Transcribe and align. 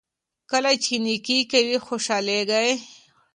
کله 0.51 0.71
چې 0.83 0.93
نیکي 1.05 1.39
کوئ 1.51 1.77
خوشحاله 1.87 2.37
کیږئ. 2.49 2.71